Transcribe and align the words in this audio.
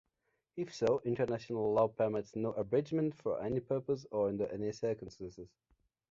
If 0.55 0.73
so, 0.73 0.99
international 1.05 1.73
law 1.73 1.87
permits 1.87 2.35
no 2.35 2.53
abridgments 2.53 3.21
for 3.21 3.39
any 3.39 3.59
purpose 3.59 4.07
or 4.09 4.29
under 4.29 4.47
any 4.47 4.71
circumstances. 4.71 5.47